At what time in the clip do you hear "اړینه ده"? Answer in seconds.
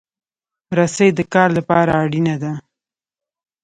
2.03-2.53